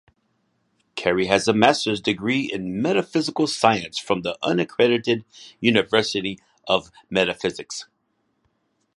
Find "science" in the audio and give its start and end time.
3.45-3.99